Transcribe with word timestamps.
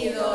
oído. 0.00 0.29